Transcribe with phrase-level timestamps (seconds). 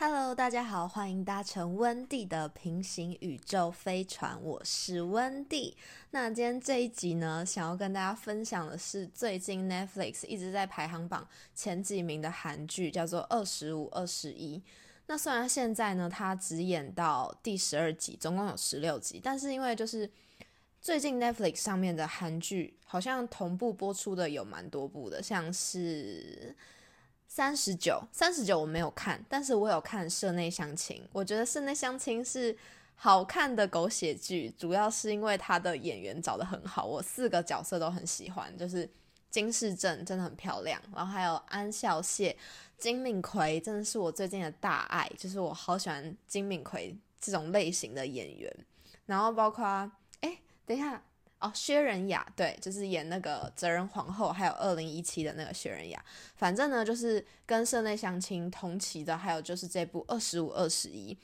[0.00, 5.76] Hello，大家好，欢迎搭乘温蒂的平行宇宙飞船，我是温蒂。
[6.12, 14.58] 那今天这一集呢，想要跟大家分享的是最近 Netflix 一直在排行榜前几名的韩剧，叫做《二十五二十一》。
[15.08, 20.08] 那虽然现在呢，它只演到第十二集，总共有十六集，但是因为就是
[20.80, 26.54] 最近 Netflix 上面的韩剧好像同步播出的有蛮多部的，像是。
[27.28, 30.96] 三十九，三十九我没有看，但是我有看《社内相亲》。
[31.12, 32.56] 我觉得《社内相亲》是
[32.96, 38.56] 好看的狗血剧，主要是因为他的演员找的很好，我四个角色都很喜欢。
[38.56, 38.88] 就是
[39.30, 42.34] 金世正真的很漂亮，然后还有安孝燮、
[42.78, 48.52] 金敏奎，真的是我最近的大爱，就是我好喜欢金敏奎这种类型的演员。
[49.04, 49.64] 然后包括，
[50.22, 51.02] 哎，等一下。
[51.40, 56.04] 哦，薛仁雅对，就是演那个哲仁皇后，还有二零一七的那个薛仁雅。
[56.36, 61.16] 反正呢，就是跟社内相亲同期的，还有就是这部二十五二十一。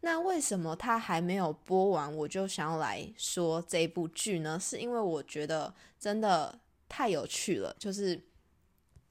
[0.00, 4.58] 那为什么它还没有播完，我就想要来说这部剧呢？
[4.60, 7.74] 是因为我觉得真的太有趣了。
[7.78, 8.20] 就是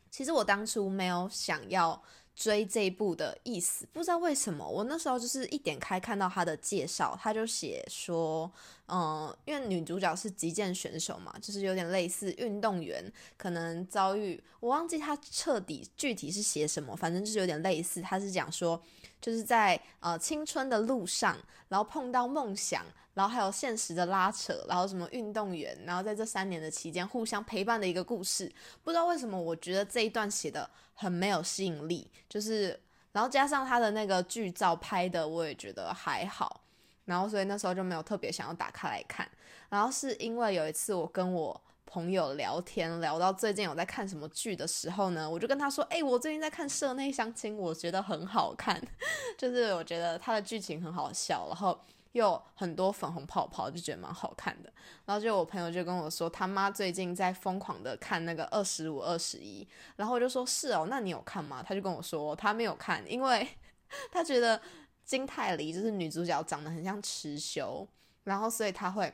[0.09, 2.01] 其实我当初没有想要。
[2.41, 8.51] 追这一部的意思，不知道为什么，我那时候就是一点开看到他的介绍，他就写说，
[8.87, 13.03] 嗯，因为女主角是击剑选手嘛，就是有点类似运动员，
[13.37, 18.81] 可能遭遇，我忘记他彻底具体是写什么，反正就是有点类似，他是讲说。
[19.21, 21.37] 就是在呃青春的路上，
[21.69, 22.83] 然后碰到梦想，
[23.13, 28.51] 然后还有现实的拉扯，然后什么运动员，然后在这三年的期间互相陪伴的一个故事。
[28.83, 32.09] 不知道为什么，我觉得这一段写的很没有吸引力。
[32.27, 32.77] 就是，
[33.11, 36.61] 然后加上他的那个剧照拍的，我也觉得还好。
[37.05, 39.29] 然后所以那时候就没有特别想要打开来看。
[39.69, 41.61] 然后是因为有一次我跟我。
[41.91, 48.81] 朋友聊天聊到最近有在看什么剧的时候呢，我就跟他说：“哎，我最近在看《社内相亲》，我觉得很好看，
[49.37, 51.77] 就是我觉得它的剧情很好笑，然后
[52.13, 54.71] 又很多粉红泡泡，就觉得蛮好看的。”
[55.03, 63.45] 然后就我朋友就跟我说，他妈最近在疯狂的看那个二十五二十一，然后我就说：“是哦，那你有看吗？”他就跟我说他没有看，因为
[64.13, 64.61] 他觉得
[65.03, 67.85] 金泰梨就是女主角长得很像池修，
[68.23, 69.13] 然后所以他会。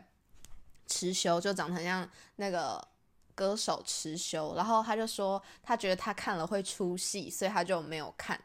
[0.88, 2.82] 池修就长得很像那个
[3.36, 8.40] 歌手池修，然后他就说他觉得他看了会出戏，所以他就没有看。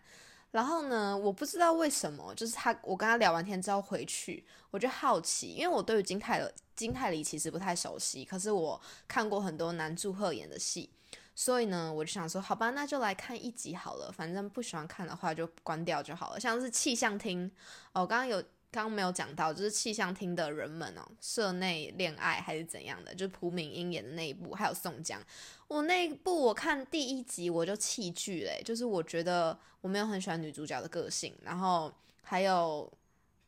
[0.51, 10.91] 然后呢，我不知道为什么，就是他我跟他聊完天之后回去，我就好奇，因为我对于金泰金泰梨其实不太熟悉，可是我看过很多男祝贺演的戏，
[11.35, 16.39] 所以呢，我就想说，好吧，那就来看一集好了，反正不喜欢看的话就关掉就好了。
[16.39, 17.51] 像是气象厅，
[17.95, 18.43] 哦，刚刚有。
[18.73, 23.15] 刚刚没有讲到，就是气象厅的人们哦，社内恋爱还是怎样的？
[23.15, 25.21] 就是朴敏英演的那一部，还有宋江，
[25.69, 32.91] 我那一部我看第一集我就弃剧嘞，就是我觉得我没有很喜欢女主角的个性，然后还有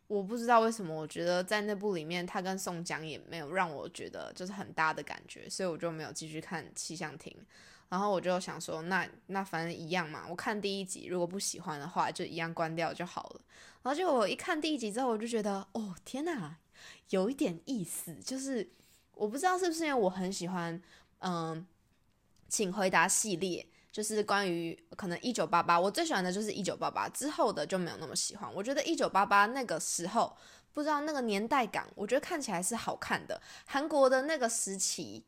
[0.07, 7.35] 我不知道为什么，我觉得在那部里面，她跟宋江也没有让我觉得就是很搭的感觉，所以我就没有继续看气象厅。
[7.89, 10.25] 然后我就想说，那那反正一样嘛。
[10.29, 13.41] 我看第一集，如果不喜欢的话，就一样关掉就好了。
[13.83, 16.57] 然后就我一看第一集之后，我就觉得，哦天哪，
[17.11, 18.15] 有一点意思。
[18.17, 18.69] 就是
[19.13, 20.83] 我不知道是不是因为我很喜欢，
[21.19, 21.65] 嗯，
[22.49, 28.53] 请回答系列，就是关于可能一九八八，我最喜欢的就是一九八八之后的就没有那么喜欢。
[28.53, 30.37] 我觉得一九八八那个时候，
[30.73, 33.41] 不知道那个年代感，我觉得看起来是好看的。
[33.67, 35.25] 韩国的那个时期。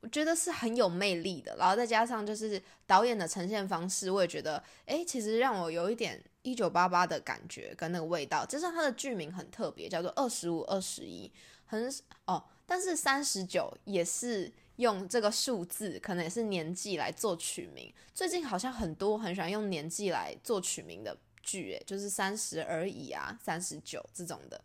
[0.00, 8.46] 我觉得是很有魅力的，然后再加上就是导演的呈现方式，我也觉得，哎，其实让我有一点一九八八的感觉跟那个味道。
[8.46, 11.32] 加上它的剧名很特别，叫做二十五二十一，
[11.64, 11.92] 很
[12.26, 17.92] 哦，但是三十九也是用这个数字，可能也是年纪来做取名。
[18.14, 24.60] 最近好像很多很喜欢用年纪来做取名的剧，诶，就是三十而已啊，三十九这种的，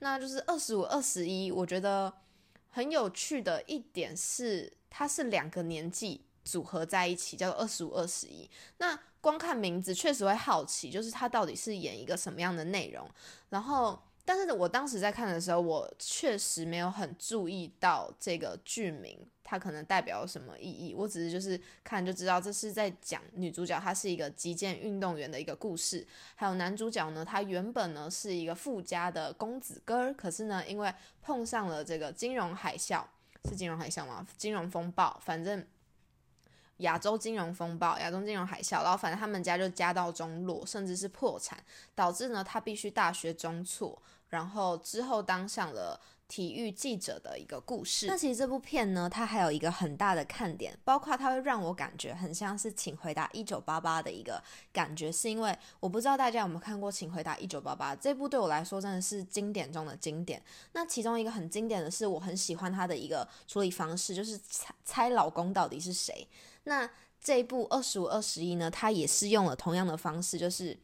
[0.00, 2.12] 那就是二十五二十一，我觉得。
[2.70, 8.48] 很有趣的一点是，它是两个年纪组合在一起，叫做二十五、二十一。
[8.78, 13.08] 那光看名字确实会好奇，就是它到底是演一个什么样的内容，
[13.50, 14.00] 然后。
[14.32, 20.94] 但是我当时在看的时候，我确实没有很注意到这个剧名，它可能代表什么意义。
[20.94, 26.06] 我只是就是看就知道，这是在讲女主角她是一个击剑运动员的一个故事。
[26.36, 33.02] 还有男主角呢，他原本呢是一个富家的公子哥儿，可是呢，因为碰上了这个金融海啸，
[33.48, 34.24] 是金融海啸吗？
[34.36, 35.66] 金融风暴，反正。
[36.80, 41.58] 亚洲金融风暴、亚洲金融海啸，然后反正他们家就家道中落，甚至是破产，
[41.94, 43.98] 导致呢他必须大学中辍，
[44.28, 48.06] 然后之后当上了体育记者的一个故事。
[48.06, 54.40] 那其实这部片呢，它还有一个很大的看点，包括它会让我感觉很像是《请回答一九八八》的一个
[54.72, 60.40] 感觉，是因为我不知道大家有没有看过《请回答一九八八》这部，对我来说真的是经典中的经典。
[60.72, 66.28] 那其中一个很经典的是，我很喜欢它的一个处理方式，就是猜猜老公到底是谁。
[66.64, 66.90] 那
[67.20, 70.78] 这一部二十五二十一呢，它也是用了同样的方式，就是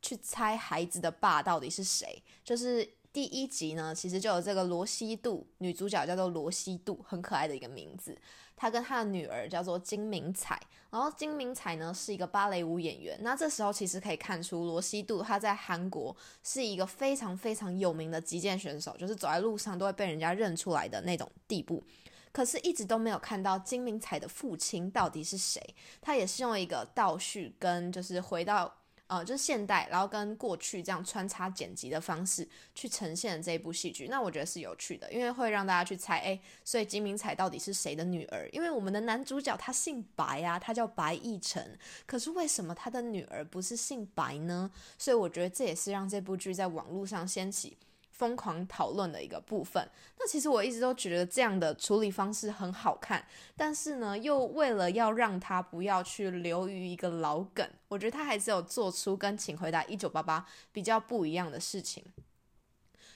[0.00, 2.88] 去猜孩子的爸到底是谁，就是。
[3.12, 8.16] 第一集呢，其实就有这个罗西度，女主角叫做罗西度，很可爱的一个名字。
[8.54, 10.56] 她跟她的女儿叫做金明彩，
[10.90, 13.18] 然后金明彩呢是一个芭蕾舞演员。
[13.22, 21.82] 那这时候其实可以看出，罗西度她在韩国是一个非常非常有名的击剑选手，就是走在路上都会被人家认出来的那种地步。
[22.32, 25.74] 可是，一直都没有看到金明彩的父亲到底是谁。
[26.00, 28.74] 他也是用一个倒叙跟就是回到。
[29.10, 38.48] 呃，就是现代，然后跟过去这样穿插剪辑的方式去呈现这一部戏剧，那我觉得是有趣的，因为会让大家去猜，哎，所以金明彩到底是谁的女儿？
[38.52, 41.76] 因为我们的男主角他姓白啊，他叫白亦辰，
[42.06, 44.70] 可是为什么他的女儿不是姓白呢？
[44.96, 47.76] 所以我觉得这也是让这部剧在网络上掀起。
[48.20, 49.82] 疯狂讨论的一个部分。
[50.18, 53.26] 那其实我一直都觉得这样的处理方式很好看，
[53.56, 60.40] 但是呢，又为了要让他不要去流于一个老梗，我觉得他还是有做出跟《请回答一九八八》
[60.70, 62.04] 比较不一样的事情，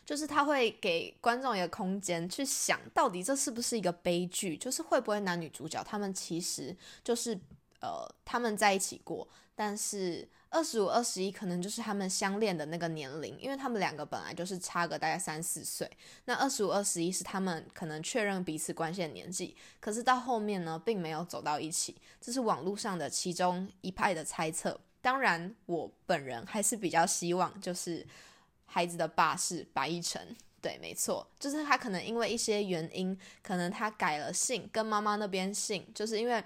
[0.06, 7.38] 就是他会给观众一个空间去想到底这是不是一个悲剧，就是会不会男女主角他们其实就是
[7.80, 10.28] 呃他们在一起过，但是。
[10.50, 15.90] 二十五、二十一可能就是他们相恋的那个年龄，因为他们两个本来就是差个大概三四岁。
[16.26, 21.96] 那二十五、二十一是他们可能确认彼此关系的年纪，可是到后面呢，并没有走到一起。
[22.20, 24.80] 这是网络上的其中一派的猜测。
[25.02, 28.06] 当然，我本人还是比较希望，就是
[28.66, 30.36] 孩子的爸是白亦辰。
[30.62, 36.44] 对，没错，就是他可能因为一些原因，可能他改了姓，跟妈妈那边姓，就是因为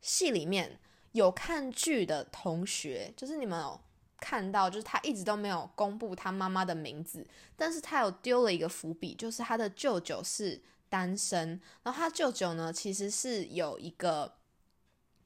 [0.00, 0.78] 戏里面。
[1.12, 3.80] 有看剧的同学，就是你们有
[4.18, 7.26] 看到，就是他一直都没有公布他妈妈的名字，
[7.56, 14.36] 但是他有丢了一个伏笔，就是他的舅舅是单身，然后他舅舅呢，其实是有一个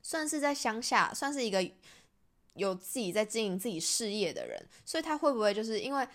[0.03, 1.69] 算是在乡下，算是一个
[2.55, 6.09] 有自己在经营自己事业的人，所以他会不会就是因为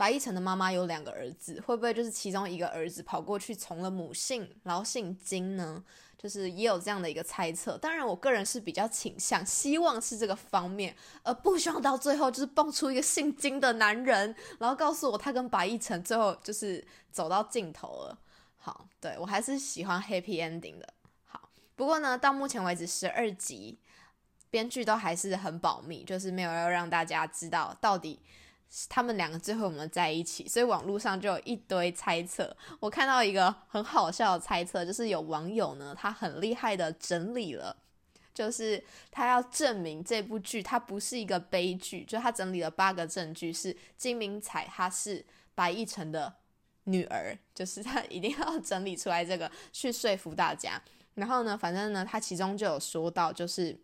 [0.00, 5.84] 白亦辰的妈妈有两个儿子，会不会就是其中一个儿子跑过去从了母姓，然后姓金呢？
[6.16, 16.82] 就是也有这样的一个猜测，当然我个人是比较倾向希望是这个方面，而不希望到最后就是蹦出一个姓金的男人，然后告诉我他跟白亦辰最后就是
[17.12, 18.18] 走到尽头了。
[18.56, 20.88] 好，对我还是喜欢 happy ending 的。
[21.26, 23.78] 好，不过呢，到目前为止十二集，
[24.48, 28.18] 编剧都还是很保密，就是没有要让大家知道到底。
[28.88, 30.46] 他们两个最后有没有在一起？
[30.46, 32.56] 所以网络上就有一堆猜测。
[32.78, 37.76] 我看到一个很好笑的猜测，就是有网友呢，他很厉害的整理了，
[38.32, 45.26] 就是他要证明这部剧它不是一个悲剧，就他整理了八个证据，是金明彩她是
[45.56, 46.32] 白亦辰的
[46.84, 50.80] 女儿，就是他一定要整理出来这个去说服大家。
[51.14, 53.76] 然后呢，反正呢，他其中就有说到，就是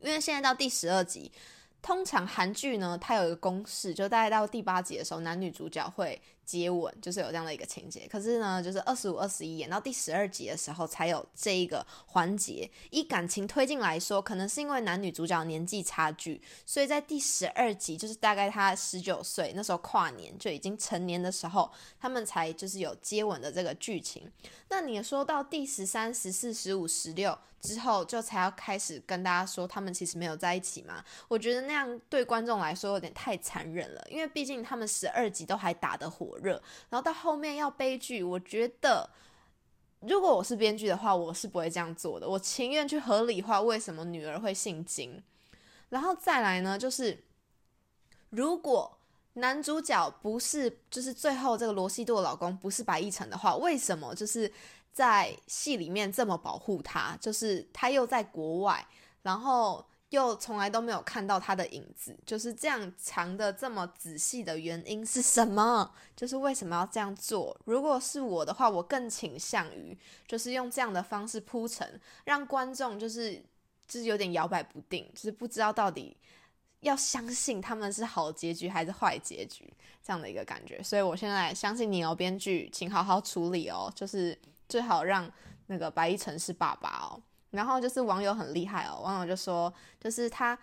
[0.00, 1.30] 因为现在到第十二集。
[1.80, 6.20] 通常韩剧呢，它有一个公式，就大概到第八集的时候，男女主角会。
[6.48, 12.68] 接吻就是有这样的一个情节，可是呢，就是二十五、二十一演到第十二集的时候才有这一个环节。
[12.88, 24.32] 以感情推进来说，可能是因为男女主角年纪差距，所以在第十二集，就是大概他十九岁那时候跨年就已经成年的时候，他们才就是有接吻的这个剧情。
[24.70, 31.04] 那你说到第十三、十四、十五、十六之后，就才要开始跟大家说他们其实没有在一起吗？
[31.28, 36.37] 我觉得那样对观众来说有点太残忍了，因为毕竟他们十二集都还打得火。
[36.38, 36.52] 热，
[36.90, 39.08] 然后到后面要悲剧，我觉得
[40.00, 42.28] 如果我是编剧的话，我是不会这样做的。
[42.28, 45.22] 我情愿去合理化为什么女儿会姓金，
[45.88, 47.24] 然后再来呢，就是
[48.30, 48.98] 如果
[49.34, 54.52] 男主角不是，就是最后这个罗西度的老公不是白亦辰的话，为什么就是
[54.92, 57.16] 在戏里面这么保护他？
[57.20, 58.86] 就是他又在国外，
[59.22, 59.84] 然后。
[60.10, 65.92] 又从来都没有看到他的影子，就是这样藏的这么仔细的原因是什么？
[66.16, 67.54] 就是为什么要这样做？
[67.66, 69.96] 如果是我的话，我更倾向于
[70.26, 73.36] 就是用这样的方式铺陈，让观众就是
[73.86, 76.16] 就是有点摇摆不定，就是不知道到底
[76.80, 79.70] 要相信他们是好结局还是坏结局
[80.02, 80.82] 这样的一个感觉。
[80.82, 84.38] 所以我现在相信你哦，编剧，请好好处理哦，就是
[84.70, 85.30] 最好让
[85.66, 87.20] 那个白一晨是爸爸哦。
[87.50, 90.58] 然后就是网友很厉害哦，网友就说，就是他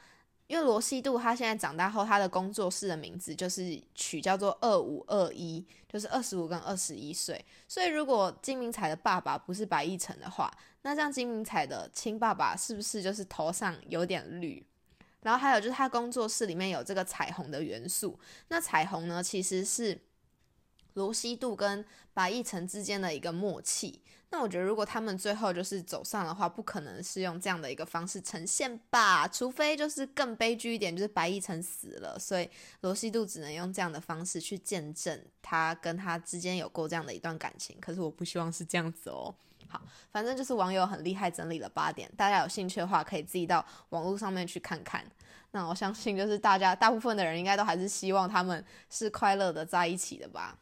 [0.48, 7.44] 因为罗西度他现在长大后，他的工作室的名字就是取叫做二五二一，就是二十五跟二十一岁。
[7.68, 10.52] 所以如果金明彩的爸爸不是白亦辰的话，
[10.84, 14.64] 那这样金明彩的亲爸爸是不是就是头上有点绿？
[15.22, 20.00] 然后还有就是他工作室里面有这个彩虹的元素，那彩虹呢其实是
[20.94, 24.04] 罗西度跟白亦辰之间的一个默契。
[24.36, 29.26] 那我觉得，如果他们最后就是走上的话，不可能是用这样的一个方式呈现吧？
[29.30, 32.50] 除非就是更悲剧一点，就是白亦辰死了，所以
[32.82, 37.78] 罗西度只能用这样的方式去见证他跟他之间有过这样的一段感情。
[37.80, 39.34] 可是我不希望是这样子哦。
[39.70, 45.02] 好，反正就是网友很厉害，整理了八点，大家有兴趣的话可以自己到网络上面去看看。
[45.52, 50.58] 那我相信，就是大家大部分的人应该都还是希望他们是快乐的在一起的吧。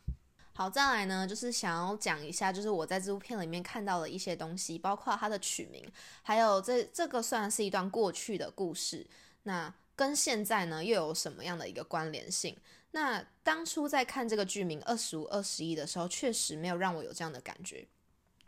[0.56, 5.84] 好，再来呢，就是想要讲一下，就是我在这部片里面看到的一些东西，包括它的取名，
[6.22, 9.06] 还有这这个算是一段过去的故事，
[9.44, 12.56] 那跟现在呢又有什么样的一个关联性？
[12.92, 17.88] 那当初在看这个剧名二十五二十一的时候，确实没有让我有这样的感觉。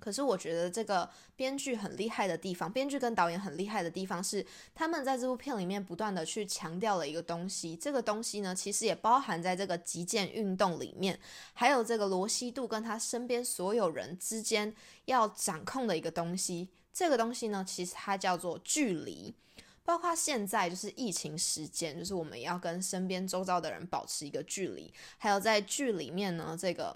[0.05, 4.45] 可是我觉得这个编剧很厉害的地方，编剧跟导演很厉害的地方是，
[4.75, 7.75] 他们在这部片里面不断的去强调了一个东西。
[7.75, 11.19] 这个东西呢，其实也包含在这个击剑运动里面，
[11.53, 14.71] 还有这个罗西度跟他身边所有人之间
[15.05, 16.69] 要掌控的一个东西。
[16.93, 19.33] 这个东西呢，其实它叫做距离。
[19.83, 26.95] 包括现在就是疫情时间，就是我们要跟身边周遭的人保持一个距离，还有在剧里面呢，这个。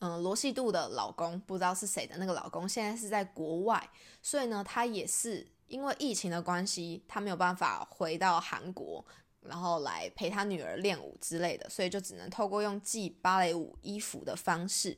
[0.00, 3.90] 嗯，罗西度的老公不知道是谁的那个老公，现在是在国外，
[4.22, 9.04] 所以呢，他也是因为疫情的关系，他没有办法回到韩国，
[9.40, 14.96] 然后来陪他女儿练舞之类的，所以就只能透过用寄芭蕾舞衣服的方式。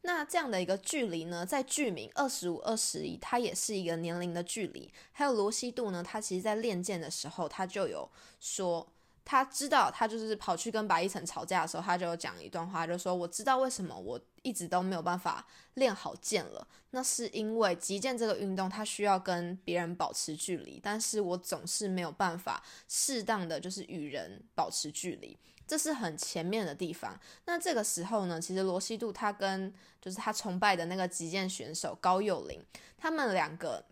[0.00, 4.90] 那这样的一个距离呢，在剧名二十五二十一，它也是一个年龄的距离。
[5.12, 8.90] 还有罗西度呢，他其实在练剑的时候，他就有说。
[9.30, 27.16] 他知道，他就是跑去跟白一晨吵架的时候，他就讲一段话，就说：“我知道为什么我一直都没有办法练好剑了，那是因为击剑这个运动，它需要跟别人保持距离，但是我总是没有办法适当的就是与人保持距离，这是很前面的地方。
[27.44, 32.60] 那这个时候呢，其实罗西度他跟就是他崇拜的那个击剑选手高佑林，
[32.98, 33.84] 他们两个。”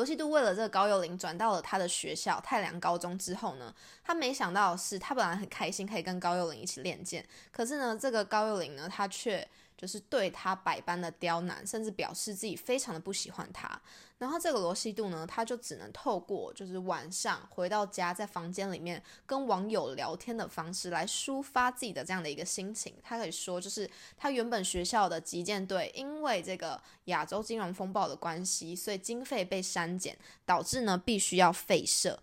[0.00, 9.46] 罗西都为了这个高幼林转到了他的学校太良高中之后呢，他没想到的是，他本来很开心可以跟高幼林一起练剑，可是呢，这个高幼林呢，他却。
[9.80, 13.80] 就是对他百般的刁难，甚至表示自己非常的不喜欢他。
[14.18, 22.92] 然后这个罗西度呢，他就只能透过就是晚上回到家，在房间里面跟网友聊天的方式来抒发自己的这样的一个心情。
[23.02, 32.20] 他可以说，就是他原本学校的击剑队因为这个亚洲金融风暴的关系，所以经费被删减，导致呢必须要废社。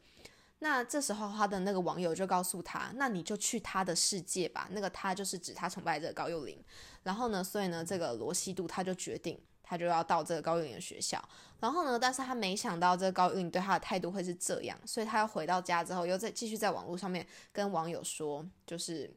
[0.60, 6.60] 那这时候，他的那个网友就告诉他：“那你就去他的世界吧。”那个他就是指他崇拜这个高幼霖。
[7.04, 11.24] 然后呢，所以呢，这个罗西度他就决定，他就要到这个高幼霖的学校。
[11.60, 19.14] 然后呢，但是他没想到这个高幼霖对他的态度会是这样，所以他要回到家之后，又再继续在网络上面跟网友说，就是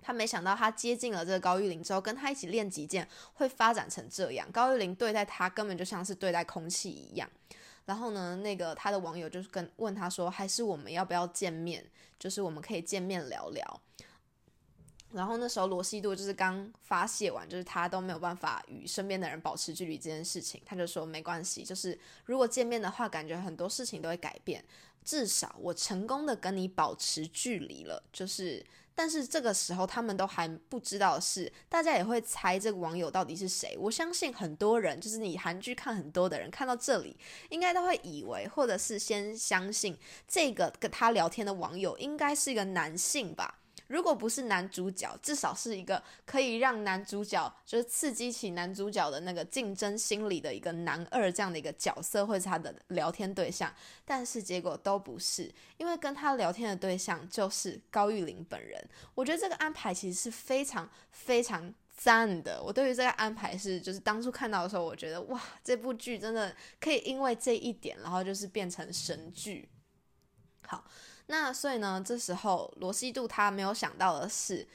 [0.00, 4.50] 他没想到他接近了这个高玉林之后，跟他一起练击剑会发展成这样。
[4.50, 7.30] 高玉林对待他根本就像是对待空气一样。
[7.88, 11.82] 然后呢，那个他的网友就是跟问他说，还是我们要不要见面？
[12.18, 13.80] 就是我们可以见面聊聊。
[15.10, 24.62] 然后那时候罗西度就是刚发泄完，就是他都没有办法与身边的人保持距离这件事情，他就说没关系，就是如果见面的话，感觉很多事情都会改变。
[25.02, 28.62] 至少我成功的跟你保持距离了，就是。
[28.98, 33.78] 但是这个时候，他们都还不知道是，大家也会猜这个网友到底是谁。
[33.78, 37.16] 我相信很多人，就是你韩剧看很多的人，看到这里，
[37.50, 43.60] 应该都会以为，或者是先相信这个跟他聊天的网友应该是一个男性吧。
[43.88, 53.74] 如果不是男主角，至少是一个可以让男主角就是刺激起男主角的那个竞争心理的一个男二这样的一个角色，会是他的聊天对象。
[54.04, 58.82] 但是结果都不是，因为跟他聊天的对象就是高玉玲本人。
[59.14, 62.62] 我觉得这个安排其实是非常非常赞的。
[62.62, 69.68] 我对于这个安排是，就是当初看到的时候，我觉得哇，这部剧真的可以因为这一点，然后就是变成神剧。
[70.66, 70.84] 好。
[71.28, 74.66] 那所以呢，这时候罗西度他没有想到的是，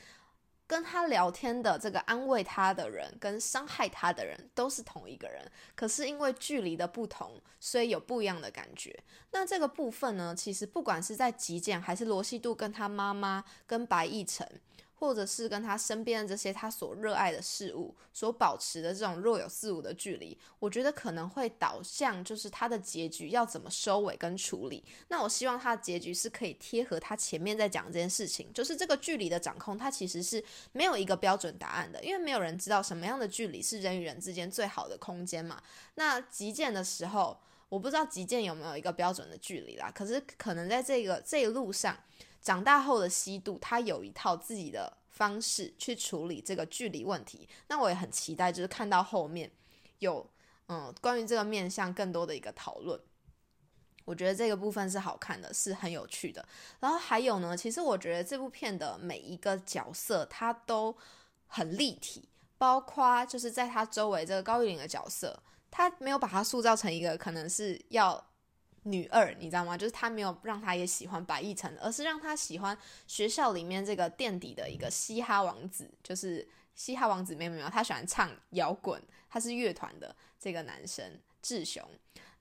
[0.66, 8.98] 跟他聊天的这个安慰他的人，跟伤害他的人都是同一个人，可是因为距离的不同，所以有不一样的感觉。
[9.32, 14.48] 那这个部分呢，其实不管是在极简，还是罗西度跟他妈妈、跟白亦辰。
[15.04, 24.82] 或者是跟他身边的这些他所热爱的事物所保持的这种若有似无的距离，我觉得可能会导向就是他的结局要怎么收尾跟处理。
[25.10, 30.42] 那我希望他的结局是可以贴合他前面在讲这件事情，就是这个距离的掌控，它其实是
[30.72, 35.62] 没有一个标准答案的，因为没有人知道什么样的距离是人与人之间最好的空间嘛。
[35.96, 37.38] 那极简的时候。
[37.70, 41.98] 我不知道击剑有没有一个标准的距离啦，可是可能在这个这一路上，
[42.44, 47.48] 长大后的西渡，他有一套自己的方式去处理这个距离问题。
[47.68, 49.50] 那我也很期待，就是看到后面
[50.00, 50.30] 有
[50.68, 53.00] 嗯关于这个面向更多的一个讨论。
[54.06, 56.46] 我觉得这个部分是好看的，是很有趣的。
[56.82, 60.94] 然后还有呢，其实我觉得这部片的每一个角色他都
[61.48, 65.42] 很立体，包括就是在他周围这个高玉玲的角色。
[65.72, 68.24] 他没有把他塑造成一个可能是要
[68.84, 69.78] 女二，你知道吗？
[69.78, 81.82] 就是他没有让她也喜欢白亦辰，而是让她喜欢学校里面这个垫底的一个嘻哈王子，就是嘻哈王子没有没有，他喜欢唱摇滚，他是乐团的这个男生志雄。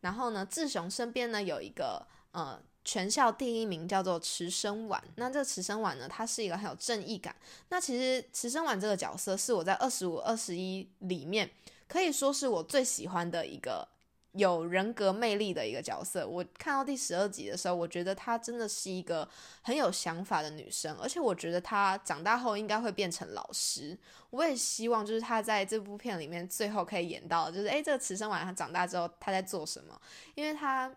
[0.00, 7.36] 然后呢，志雄身边呢有一个呃全校第一名叫做池生晚，那这个池生晚呢，他是一个很有正义感。
[7.68, 11.50] 那其实池生晚这个角色是我在二十五、二十一里面。
[11.88, 13.86] 可以说是我最喜欢的一个
[14.32, 16.26] 有人格魅力的一个角色。
[16.26, 19.28] 我看到第十二集的时候，我觉得她真的是一个
[19.62, 23.98] 很有想法的女生，而且我觉得她长大后应该会变成老师。
[24.30, 30.00] 我也希望就是她在这部片里面最后可以演到，就是诶，这个慈生晚她长大之后她在做什么？
[30.34, 30.92] 因为她。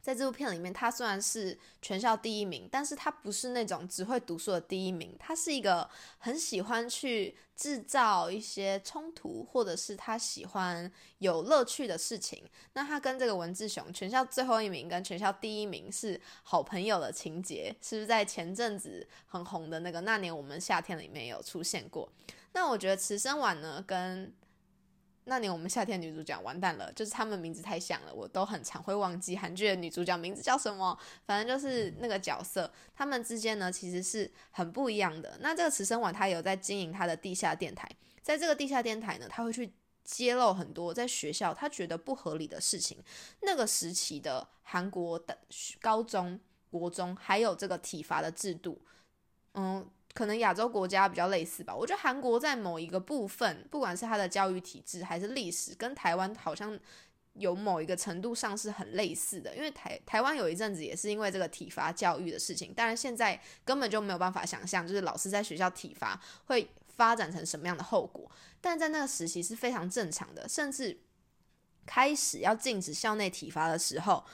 [0.00, 5.88] 在这部片里面，他虽然是全校第一名，但是他不是那种只会读书的第一名，他是一个
[6.18, 12.42] 很喜欢去制造一些冲突，或者是他喜欢有乐趣的事情。
[12.72, 22.10] 那他跟这个文志雄，全校最后一名跟全校第一名是好朋友的情节，是不是在前阵子很红的那个那年我们夏天里面有出现过？
[22.52, 24.32] 那我觉得慈生晚呢跟。
[25.24, 30.98] 那年我们夏天女主角完蛋了，就是他们名字太像了，我都很常会忘记韩剧的女主角名字叫什么。
[31.26, 35.38] 反正就是那个角色，他们之间呢其实是很不一样的。
[35.40, 37.88] 那这个慈生晚他有在经营他的地下电台，
[38.22, 42.98] 在这个地下电台呢，他会去揭露很多在学校他觉得不合理的事情。
[43.42, 45.38] 那个时期的韩国的
[45.80, 46.40] 高中、
[46.70, 48.80] 国中还有这个体罚的制度，
[49.54, 49.88] 嗯。
[50.12, 51.74] 可能亚洲国家比较类似吧。
[51.74, 56.78] 我觉得韩国在某一个部分，不管是它的教育体制还是历史，跟台湾好像
[57.34, 59.54] 有某一个程度上是很类似的。
[59.54, 68.30] 因为台台湾有一阵子也是因为这个体罚教育的事情，当然现在根本就没有办法想象，就是老师在学校体罚会发展成什么样的后果。
[68.60, 71.00] 但在那个时期是非常正常的，甚至
[71.86, 74.24] 开始要禁止校内体罚的时候。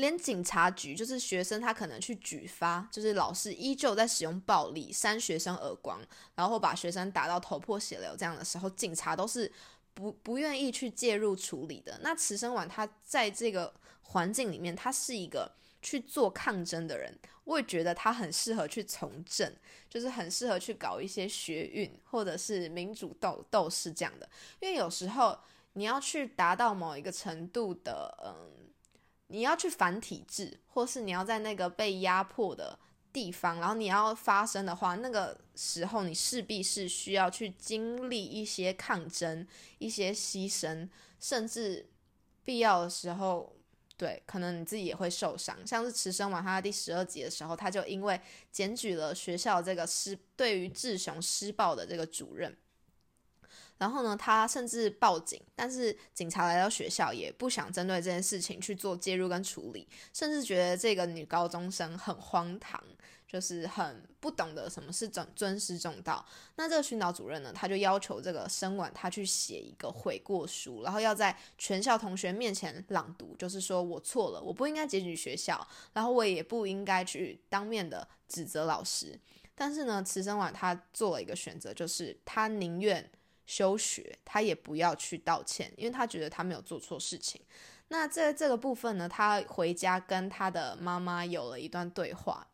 [0.00, 6.00] 连警察局就是学生，他可能去举发，就是老师依旧在使用暴力扇学生耳光，
[6.34, 9.50] 然后把学生打到头破血流这样的时候，警察都是
[9.94, 11.98] 不不愿意去介入处理的。
[12.02, 19.54] 那慈生晚他在这个环境里面，他是一个去做抗争的人，我也觉得他很适合去从政，
[19.88, 24.28] 就是很适合去搞一些学运或者是民主斗斗士这样的。
[24.60, 25.38] 因为有时候
[25.74, 28.66] 你要去达到某一个程度的，嗯。
[29.30, 32.78] 你要去反体制，或是你要在那个被压迫的
[33.12, 39.46] 地方，然后你要发声的话，那个时候你势必是需要去经历一些抗争、
[39.78, 40.88] 一些牺牲，
[41.20, 41.88] 甚至
[42.44, 43.54] 必要的时候，
[43.96, 45.56] 对，可能你自己也会受伤。
[45.66, 52.56] 像是池生晚他第十二集的时候，他就因为检举了学校这个施对于志雄施暴的这个主任。
[53.80, 62.78] 然后呢，他甚至报警，但是警察来到学校也不想针对这件事情去做介入跟处理，甚至觉得这个女高中生很荒唐，
[63.26, 66.22] 就是很不懂得什么是尊尊师重道。
[66.56, 79.18] 那这个训导主任呢，他就要求这个生晚他去写一个悔过书，然后要在全校同学面前朗读，就是说我错了，我不应该检举学校，然后我也不应该去当面的指责老师。
[79.54, 83.10] 但是呢，慈生晚他做了一个选择，就是他宁愿。
[83.50, 87.40] 休学，他也不要去道歉，因为他觉得他没有做错事情。
[87.88, 92.46] 那在这个部分呢，他回家跟他的妈妈有了一段对话，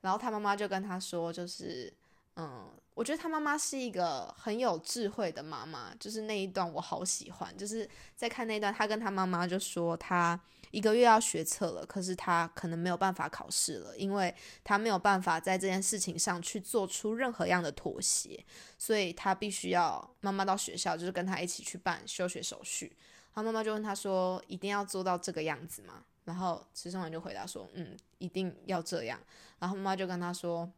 [0.00, 1.92] 然后他妈妈就跟他说，就是，
[2.36, 10.38] 嗯，我觉得他妈妈是一个很有智慧的妈妈，就是那一段我好喜欢，就是在看那段，他跟他妈妈就说他。
[10.70, 18.44] 一个月要学测了，可是他可能没有办法考试了，因为他没有办法在这件事情上去做出任何样的妥协，
[18.76, 22.94] 所以他必须要妈妈到学校，就是跟他一起去办休学手续。
[23.34, 29.18] 他妈妈就问他说：“一定要做到这个样子吗？”然后池生文就回答说：“嗯，一定要这样。”
[29.58, 30.70] 然后妈妈就跟他说：“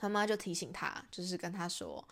[0.00, 2.06] 他妈就提醒他，就是跟他说，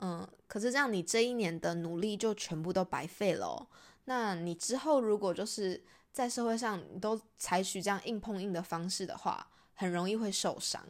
[0.00, 3.68] 嗯，可是这样你这一年的努力就全部都白费了。
[4.04, 10.84] 那你之后如果就是在社会上你都采取这样硬碰硬的方式的话，很容易会受伤。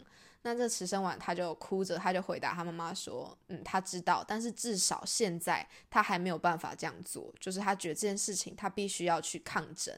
[0.45, 9.95] 那这池生丸他就哭着，他就回答他妈妈说：“嗯，他知道，但是至少现在他还没有办法这样做，就是他觉得这件事情他必须要去抗争，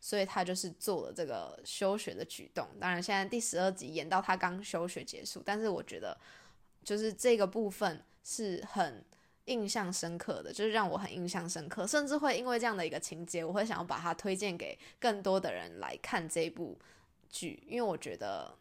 [0.00, 2.66] 所以他就是做了这个休学的举动。
[2.80, 6.18] 当然，现在第十二集演到他刚休学结束，但是我觉得
[6.82, 9.04] 就是这个部分是很
[9.44, 16.78] 印象深刻的，就是让我很印象深刻，甚至会因为这样的一个情节，我会想要把它推荐给更多的人来看这部
[17.28, 18.56] 剧，因为我觉得。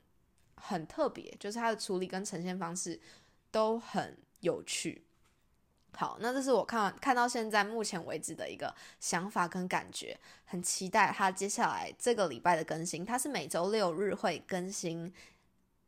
[0.61, 2.99] 很特别，就是它的处理跟呈现方式
[3.49, 5.01] 都很有趣。
[5.95, 13.03] 好，那这是我看完看到现在目前为止的一个想法跟感觉，很期待它接下来这个礼拜的更新。
[13.03, 15.13] 它是每周六日会更新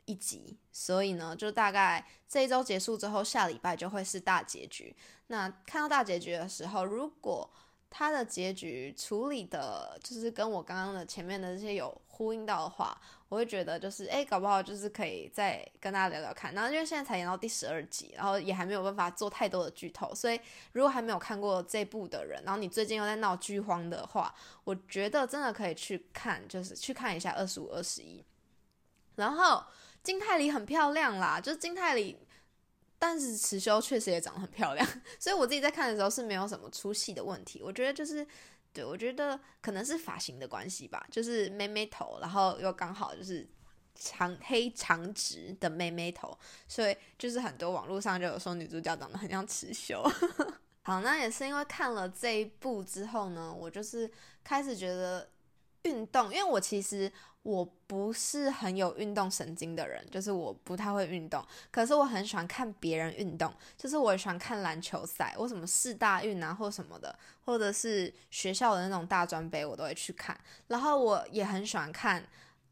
[0.05, 4.93] 一集，所以呢，就大概这一周结束之后，下礼拜就会是大结局。
[5.27, 7.49] 那看到大结局的时候，如果
[7.93, 16.53] 它的结局处理的，就是跟我刚刚的前面的这些有呼应到的话，我会觉得就是，哎，搞不好就是可以再跟大家聊聊看。
[16.53, 20.39] 然后因为现在才演到第十二集，然后也还没有办法做太多的剧透，所以
[20.71, 28.23] 如果还没有看过这部的人，然后你最近又在闹剧荒的话，我觉得真的可以去看，就是去看一下二十五、二十一。
[29.17, 29.61] 然后
[30.01, 32.17] 金泰梨很漂亮啦，就是金泰梨。
[33.03, 34.87] 但是池修确实也长得很漂亮，
[35.19, 37.59] 所以我自己在看的时候是没有什么出戏的问题。
[37.63, 38.25] 我觉得就是，
[38.71, 43.49] 对我觉得可能是发型的关系吧，就是妹妹头，然后又刚好就是
[43.95, 46.37] 长黑长直的妹妹头，
[46.67, 50.03] 所以就是很多网络上就有说女主角长得很像池修。
[50.83, 54.07] 好，那也是因为看了这一部之后呢，我就是
[54.43, 55.27] 开始觉得
[55.81, 57.11] 运动，因为我其实。
[57.43, 61.43] 我不是很有运动神经的人，就是我不太会运动。
[61.71, 70.39] 可是我很喜欢看别人运动，就是我喜欢看篮球赛，我什么四大运啊，或什么的，或者是学校的那种大专杯，我都会去看。
[70.67, 72.23] 然后我也很喜欢看，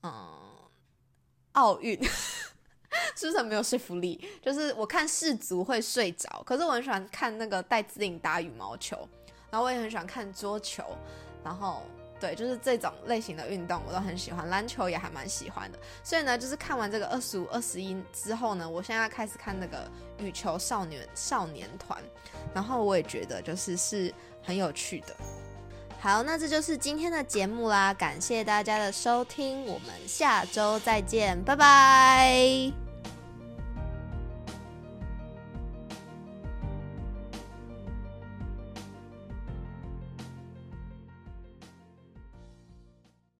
[0.03, 0.39] 嗯，
[1.53, 1.99] 奥运，
[3.17, 4.23] 是不是很没有说服力？
[4.39, 8.95] 就是我看世足会睡着，可是我很喜欢看那个戴资颖打羽毛球，
[9.49, 10.83] 然后我也很喜欢看桌球，
[11.43, 11.81] 然后。
[12.19, 15.79] 对，就是这种类型的运动我都很喜欢，篮球也还蛮喜欢的。
[16.03, 22.01] 所以呢，就是看完这个二十五、二十一之后呢，我现在开始看那个羽球少年少年团，
[22.53, 25.15] 然后我也觉得就是是很有趣的。
[26.01, 32.88] 好，那这就是今天的节目啦，感谢大家的收听，我们下周再见，拜拜。